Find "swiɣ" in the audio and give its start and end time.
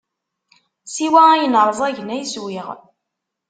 2.33-2.67